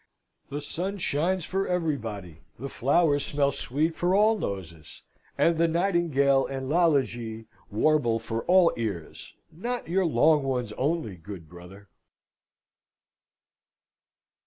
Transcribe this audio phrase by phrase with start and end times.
[0.49, 5.03] The sun shines for everybody; the flowers smell sweet for all noses;
[5.37, 11.47] and the nightingale and Lalage warble for all ears not your long ones only, good
[11.47, 11.87] Brother!